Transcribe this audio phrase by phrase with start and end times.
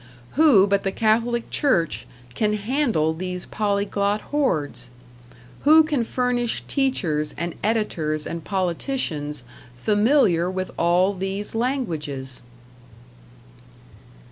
[0.31, 4.89] Who but the Catholic Church can handle these polyglot hordes?
[5.61, 9.43] Who can furnish teachers and editors and politicians
[9.75, 12.41] familiar with all these languages?